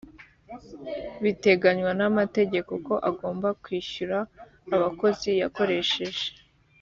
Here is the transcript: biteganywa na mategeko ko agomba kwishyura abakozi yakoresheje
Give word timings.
biteganywa 1.23 1.91
na 1.99 2.07
mategeko 2.17 2.71
ko 2.85 2.93
agomba 3.09 3.47
kwishyura 3.63 4.17
abakozi 4.75 5.29
yakoresheje 5.41 6.25